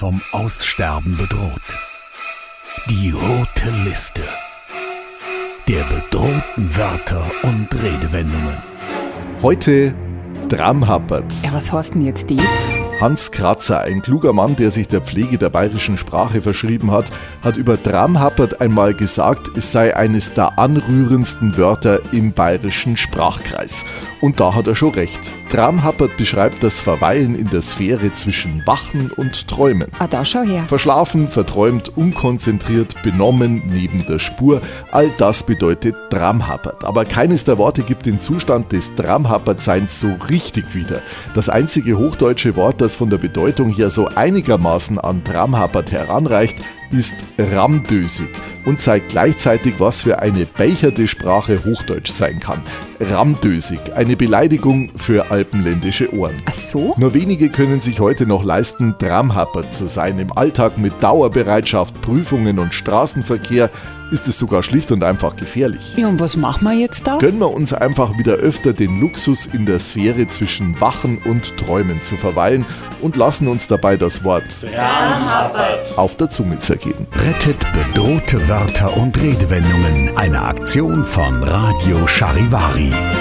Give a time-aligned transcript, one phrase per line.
[0.00, 1.60] vom Aussterben bedroht.
[2.88, 4.22] Die rote Liste
[5.68, 8.56] der bedrohten Wörter und Redewendungen.
[9.42, 9.94] Heute
[10.48, 11.30] Dramhappert.
[11.44, 12.40] Ja, was heißt denn jetzt dies?
[12.98, 17.12] Hans Kratzer, ein kluger Mann, der sich der Pflege der bayerischen Sprache verschrieben hat,
[17.42, 23.84] hat über Dramhappert einmal gesagt, es sei eines der anrührendsten Wörter im bayerischen Sprachkreis.
[24.22, 25.34] Und da hat er schon recht.
[25.50, 29.88] Dramhappert beschreibt das Verweilen in der Sphäre zwischen Wachen und Träumen.
[29.98, 30.64] Ah, da schau her.
[30.68, 36.84] Verschlafen, verträumt, unkonzentriert, benommen, neben der Spur, all das bedeutet Dramhappert.
[36.84, 41.02] Aber keines der Worte gibt den Zustand des Dramhappertseins so richtig wieder.
[41.34, 46.58] Das einzige hochdeutsche Wort, das von der Bedeutung her so einigermaßen an Dramhappert heranreicht,
[46.92, 48.28] ist ramdösig
[48.66, 52.62] und zeigt gleichzeitig, was für eine beicherte Sprache Hochdeutsch sein kann.
[53.00, 56.36] Ramdösig, eine Beleidigung für alpenländische Ohren.
[56.46, 56.94] Ach so?
[56.98, 60.18] Nur wenige können sich heute noch leisten, Dramhapper zu sein.
[60.18, 63.70] Im Alltag mit Dauerbereitschaft, Prüfungen und Straßenverkehr
[64.10, 65.96] ist es sogar schlicht und einfach gefährlich.
[65.96, 67.18] Ja, und was machen wir jetzt da?
[67.18, 72.02] Gönnen wir uns einfach wieder öfter den Luxus in der Sphäre zwischen Wachen und Träumen
[72.02, 72.66] zu verweilen
[73.00, 74.66] und lassen uns dabei das Wort
[75.96, 77.06] auf der Zunge zergehen.
[77.24, 80.16] Rettet bedrohte Wörter und Redewendungen.
[80.16, 82.89] Eine Aktion von Radio Charivari.
[82.92, 83.19] you.